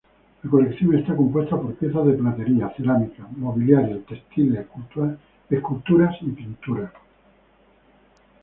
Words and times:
La 0.43 0.49
colección 0.49 0.95
está 0.95 1.15
compuesta 1.15 1.55
por 1.55 1.75
piezas 1.75 2.03
de 2.07 2.13
platería, 2.13 2.73
cerámica, 2.75 3.27
mobiliario, 3.37 3.99
textiles, 3.99 4.65
esculturas 5.47 6.15
y 6.21 6.31
pinturas. 6.31 6.91